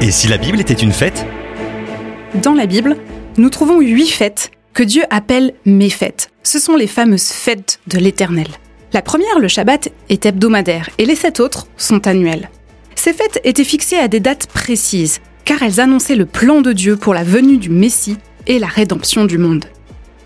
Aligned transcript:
Et 0.00 0.12
si 0.12 0.28
la 0.28 0.36
Bible 0.38 0.60
était 0.60 0.74
une 0.74 0.92
fête 0.92 1.26
Dans 2.40 2.54
la 2.54 2.66
Bible, 2.66 2.96
nous 3.36 3.50
trouvons 3.50 3.80
huit 3.80 4.06
fêtes 4.06 4.52
que 4.72 4.84
Dieu 4.84 5.02
appelle 5.10 5.54
mes 5.64 5.90
fêtes. 5.90 6.30
Ce 6.44 6.60
sont 6.60 6.76
les 6.76 6.86
fameuses 6.86 7.30
fêtes 7.30 7.80
de 7.88 7.98
l'Éternel. 7.98 8.46
La 8.92 9.02
première, 9.02 9.40
le 9.40 9.48
Shabbat, 9.48 9.88
est 10.08 10.24
hebdomadaire 10.24 10.88
et 10.98 11.04
les 11.04 11.16
sept 11.16 11.40
autres 11.40 11.66
sont 11.76 12.06
annuelles. 12.06 12.48
Ces 12.94 13.12
fêtes 13.12 13.40
étaient 13.42 13.64
fixées 13.64 13.98
à 13.98 14.06
des 14.06 14.20
dates 14.20 14.46
précises, 14.46 15.18
car 15.44 15.64
elles 15.64 15.80
annonçaient 15.80 16.14
le 16.14 16.26
plan 16.26 16.60
de 16.60 16.72
Dieu 16.72 16.96
pour 16.96 17.12
la 17.12 17.24
venue 17.24 17.58
du 17.58 17.68
Messie 17.68 18.18
et 18.46 18.60
la 18.60 18.68
rédemption 18.68 19.24
du 19.24 19.36
monde. 19.36 19.64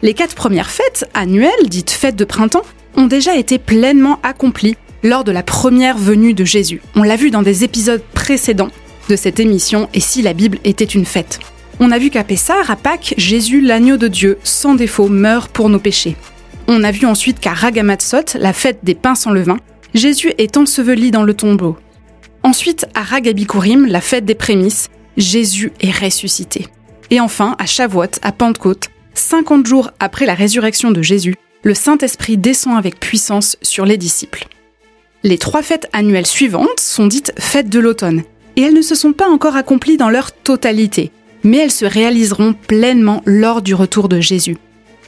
Les 0.03 0.13
quatre 0.13 0.35
premières 0.35 0.71
fêtes, 0.71 1.09
annuelles, 1.15 1.69
dites 1.69 1.91
fêtes 1.91 2.17
de 2.17 2.27
printemps, 2.27 2.65
ont 2.95 3.07
déjà 3.07 3.37
été 3.37 3.59
pleinement 3.59 4.21
accomplies 4.23 4.77
lors 5.03 5.25
de 5.25 5.33
la 5.33 5.43
première 5.43 5.97
venue 5.97 6.35
de 6.35 6.45
Jésus. 6.45 6.83
On 6.95 7.03
l'a 7.03 7.17
vu 7.17 7.31
dans 7.31 7.43
des 7.43 7.65
épisodes 7.65 8.03
précédents 8.13 8.71
de 9.09 9.17
cette 9.17 9.41
émission 9.41 9.89
Et 9.95 10.01
si 10.01 10.23
la 10.23 10.33
Bible 10.33 10.59
était 10.65 10.85
une 10.85 11.05
fête 11.05 11.41
On 11.81 11.91
a 11.91 11.99
vu 11.99 12.11
qu'à 12.11 12.25
Pessah, 12.25 12.63
à 12.69 12.77
Pâques, 12.77 13.15
Jésus, 13.17 13.61
l'agneau 13.61 13.97
de 13.97 14.09
Dieu, 14.09 14.39
sans 14.45 14.75
défaut, 14.75 15.09
meurt 15.09 15.51
pour 15.51 15.69
nos 15.69 15.79
péchés. 15.79 16.17
On 16.69 16.85
a 16.85 16.93
vu 16.93 17.07
ensuite 17.07 17.41
qu'à 17.41 17.53
Ragamatsot, 17.53 18.39
la 18.39 18.53
fête 18.53 18.81
des 18.83 18.95
pains 18.95 19.15
sans 19.15 19.33
levain, 19.33 19.59
Jésus 19.95 20.33
est 20.39 20.57
enseveli 20.57 21.11
dans 21.11 21.25
le 21.25 21.35
tombeau. 21.35 21.77
Ensuite, 22.43 22.87
à 22.95 23.03
Ragabikurim, 23.03 23.87
la 23.87 24.01
fête 24.01 24.25
des 24.25 24.35
prémices, 24.35 24.89
Jésus 25.17 25.73
est 25.81 25.91
ressuscité. 25.91 26.67
Et 27.11 27.21
enfin, 27.21 27.57
à 27.59 27.67
Shavuot, 27.67 28.19
à 28.23 28.33
Pentecôte, 28.33 28.89
50 29.15 29.67
jours 29.67 29.91
après 30.01 30.25
la 30.25 30.35
résurrection 30.35 30.91
de 30.91 31.03
Jésus, 31.03 31.37
le 31.63 31.75
Saint-Esprit 31.75 32.39
descend 32.39 32.77
avec 32.77 32.99
puissance 32.99 33.57
sur 33.63 33.85
les 33.85 33.97
disciples. 33.97 34.47
Les 35.23 35.39
trois 35.39 35.63
fêtes 35.63 35.89
annuelles 35.93 36.27
suivantes 36.27 36.81
sont 36.81 37.07
dites 37.07 37.33
fêtes 37.39 37.69
de 37.69 37.79
l'automne, 37.79 38.25
et 38.57 38.63
elles 38.63 38.75
ne 38.75 38.83
se 38.83 38.95
sont 38.95 39.13
pas 39.13 39.29
encore 39.29 39.57
accomplies 39.57 39.97
dans 39.97 40.11
leur 40.11 40.33
totalité, 40.33 41.11
mais 41.45 41.59
elles 41.59 41.71
se 41.71 41.85
réaliseront 41.85 42.55
pleinement 42.55 43.23
lors 43.25 43.63
du 43.63 43.75
retour 43.75 44.09
de 44.09 44.21
Jésus. 44.21 44.57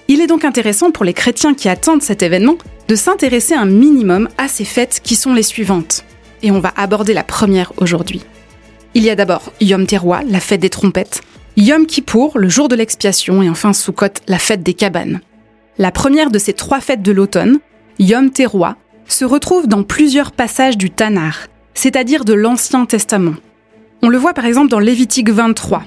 Il 0.08 0.20
est 0.20 0.26
donc 0.26 0.44
intéressant 0.44 0.90
pour 0.90 1.04
les 1.04 1.14
chrétiens 1.14 1.54
qui 1.54 1.68
attendent 1.68 2.02
cet 2.02 2.22
événement 2.22 2.56
de 2.88 2.94
s'intéresser 2.94 3.54
un 3.54 3.64
minimum 3.64 4.28
à 4.36 4.48
ces 4.48 4.64
fêtes 4.64 5.00
qui 5.02 5.16
sont 5.16 5.32
les 5.32 5.42
suivantes. 5.42 6.04
Et 6.42 6.50
on 6.50 6.60
va 6.60 6.72
aborder 6.76 7.14
la 7.14 7.24
première 7.24 7.72
aujourd'hui. 7.78 8.22
Il 8.92 9.02
y 9.02 9.10
a 9.10 9.16
d'abord 9.16 9.52
Yom 9.60 9.86
Teruah, 9.86 10.22
la 10.28 10.40
fête 10.40 10.60
des 10.60 10.70
trompettes, 10.70 11.22
Yom 11.56 11.86
Kippour, 11.86 12.38
le 12.38 12.48
jour 12.48 12.68
de 12.68 12.76
l'expiation, 12.76 13.42
et 13.42 13.48
enfin 13.48 13.72
Sukkot, 13.72 14.06
la 14.28 14.38
fête 14.38 14.62
des 14.62 14.74
cabanes. 14.74 15.20
La 15.78 15.90
première 15.90 16.30
de 16.30 16.38
ces 16.38 16.52
trois 16.52 16.80
fêtes 16.80 17.02
de 17.02 17.12
l'automne, 17.12 17.58
Yom 17.98 18.30
Teruah, 18.30 18.76
se 19.08 19.24
retrouve 19.24 19.68
dans 19.68 19.82
plusieurs 19.82 20.32
passages 20.32 20.76
du 20.76 20.90
Tanar, 20.90 21.48
c'est-à-dire 21.74 22.24
de 22.24 22.32
l'Ancien 22.32 22.86
Testament. 22.86 23.34
On 24.02 24.08
le 24.08 24.18
voit 24.18 24.34
par 24.34 24.46
exemple 24.46 24.70
dans 24.70 24.78
Lévitique 24.78 25.30
23. 25.30 25.82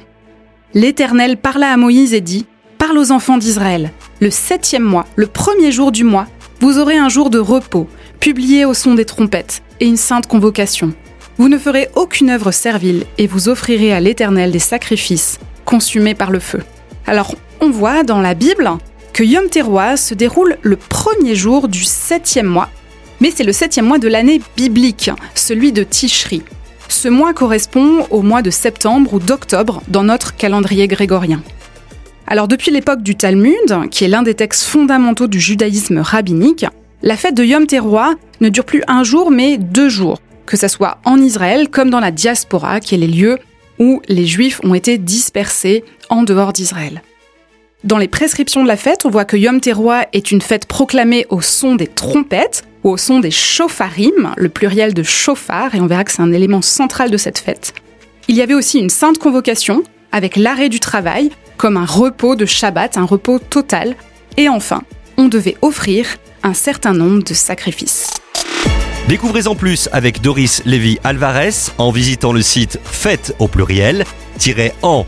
L'Éternel 0.74 1.38
parla 1.38 1.72
à 1.72 1.78
Moïse 1.78 2.14
et 2.14 2.22
dit 2.22 2.46
Parle 2.78 2.98
aux 2.98 3.12
enfants 3.12 3.38
d'Israël. 3.38 3.92
Le 4.20 4.30
septième 4.30 4.84
mois, 4.84 5.06
le 5.16 5.28
premier 5.28 5.72
jour 5.72 5.92
du 5.92 6.04
mois, 6.04 6.28
vous 6.60 6.80
aurez 6.80 6.98
un 6.98 7.10
jour 7.10 7.30
de 7.30 7.40
repos, 7.40 7.88
publié 8.20 8.66
au 8.66 8.74
son 8.74 8.94
des 8.94 9.06
trompettes, 9.06 9.62
et 9.80 9.86
une 9.86 9.98
sainte 9.98 10.28
convocation. 10.28 10.94
Vous 11.38 11.50
ne 11.50 11.58
ferez 11.58 11.90
aucune 11.96 12.30
œuvre 12.30 12.52
servile, 12.52 13.06
et 13.18 13.28
vous 13.28 13.50
offrirez 13.50 13.94
à 13.94 14.00
l'Éternel 14.00 14.52
des 14.52 14.60
sacrifices, 14.60 15.40
consumés 15.66 16.16
par 16.16 16.32
le 16.32 16.40
feu. 16.40 16.62
Alors, 17.06 17.36
on 17.62 17.70
voit 17.70 18.04
dans 18.04 18.22
la 18.22 18.34
Bible 18.34 18.70
que 19.14 19.24
Yom 19.24 19.50
Teruah 19.50 19.98
se 19.98 20.14
déroule 20.14 20.58
le 20.62 20.76
premier 20.76 21.36
jour 21.36 21.68
du 21.68 21.84
septième 21.84 22.48
mois 22.48 22.70
mais 23.20 23.32
c'est 23.34 23.44
le 23.44 23.54
septième 23.54 23.86
mois 23.86 24.00
de 24.00 24.08
l'année 24.08 24.42
biblique, 24.56 25.12
celui 25.36 25.72
de 25.72 25.84
Tishri. 25.84 26.42
Ce 26.90 27.08
mois 27.08 27.34
correspond 27.34 28.06
au 28.10 28.22
mois 28.22 28.42
de 28.42 28.50
septembre 28.50 29.14
ou 29.14 29.20
d'octobre 29.20 29.82
dans 29.88 30.04
notre 30.04 30.36
calendrier 30.36 30.88
grégorien. 30.88 31.42
Alors 32.26 32.48
depuis 32.48 32.72
l'époque 32.72 33.02
du 33.02 33.16
Talmud, 33.16 33.90
qui 33.92 34.04
est 34.04 34.10
l'un 34.10 34.24
des 34.24 34.34
textes 34.34 34.64
fondamentaux 34.64 35.28
du 35.28 35.40
judaïsme 35.40 36.00
rabbinique, 36.00 36.66
la 37.02 37.16
fête 37.16 37.36
de 37.36 37.44
Yom 37.44 37.68
Teruah 37.68 38.16
ne 38.42 38.50
dure 38.50 38.66
plus 38.66 38.84
un 38.88 39.04
jour 39.04 39.32
mais 39.32 39.58
deux 39.58 39.90
jours, 39.90 40.20
que 40.46 40.58
ce 40.58 40.68
soit 40.68 40.98
en 41.06 41.18
Israël 41.18 41.70
comme 41.70 41.90
dans 41.90 42.00
la 42.00 42.12
diaspora, 42.12 42.80
qui 42.80 42.96
est 42.96 43.00
les 43.00 43.08
lieux 43.08 43.38
où 43.80 44.02
les 44.08 44.26
juifs 44.26 44.60
ont 44.64 44.74
été 44.74 44.98
dispersés 44.98 45.84
en 46.10 46.24
dehors 46.24 46.54
d'Israël. 46.54 47.02
Dans 47.84 48.00
les 48.00 48.08
prescriptions 48.08 48.64
de 48.64 48.68
la 48.68 48.76
fête, 48.76 49.06
on 49.06 49.10
voit 49.10 49.26
que 49.26 49.38
Yom 49.38 49.62
Teruah 49.62 50.08
est 50.12 50.32
une 50.32 50.42
fête 50.42 50.66
proclamée 50.66 51.28
au 51.30 51.42
son 51.42 51.76
des 51.76 51.88
trompettes, 51.88 52.64
au 52.88 52.98
son 52.98 53.20
des 53.20 53.32
chauffarim, 53.32 54.34
le 54.36 54.50
pluriel 54.50 54.94
de 54.94 55.04
chauffard, 55.04 55.76
et 55.76 55.82
on 55.82 55.88
verra 55.88 56.04
que 56.04 56.12
c'est 56.12 56.22
un 56.22 56.32
élément 56.32 56.62
central 56.62 57.12
de 57.12 57.18
cette 57.18 57.40
fête. 57.40 57.74
Il 58.28 58.36
y 58.36 58.42
avait 58.42 58.54
aussi 58.54 58.80
une 58.80 58.90
sainte 58.90 59.18
convocation, 59.18 59.84
avec 60.12 60.36
l'arrêt 60.36 60.70
du 60.70 60.80
travail, 60.80 61.32
comme 61.58 61.78
un 61.78 61.86
repos 61.86 62.36
de 62.36 62.46
Shabbat, 62.46 62.98
un 62.98 63.06
repos 63.06 63.40
total. 63.40 63.96
Et 64.38 64.50
enfin, 64.50 64.84
on 65.18 65.28
devait 65.28 65.58
offrir 65.62 66.06
un 66.44 66.54
certain 66.54 66.94
nombre 66.94 67.24
de 67.24 67.34
sacrifices. 67.34 68.12
Découvrez 69.08 69.48
en 69.48 69.56
plus 69.56 69.90
avec 69.92 70.22
Doris 70.22 70.62
Lévy 70.66 71.00
Alvarez 71.04 71.72
en 71.78 71.92
visitant 71.92 72.34
le 72.34 72.42
site 72.42 72.80
fête 72.84 73.34
au 73.40 73.48
pluriel 73.48 74.04
en-famille.fr. 74.82 75.08